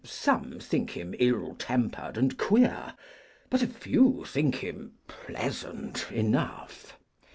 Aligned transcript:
Some 0.03 0.57
think 0.59 0.97
him 0.97 1.13
ill 1.19 1.53
tempered 1.59 2.17
and 2.17 2.35
queer, 2.35 2.95
But 3.51 3.61
a 3.61 3.67
few 3.67 4.25
think 4.25 4.55
him 4.55 4.93
pleasant 5.07 6.11
enough. 6.11 6.97